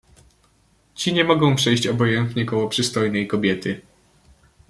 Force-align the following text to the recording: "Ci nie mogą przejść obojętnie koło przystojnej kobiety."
"Ci 0.95 1.13
nie 1.13 1.23
mogą 1.23 1.55
przejść 1.55 1.87
obojętnie 1.87 2.45
koło 2.45 2.69
przystojnej 2.69 3.27
kobiety." 3.27 3.81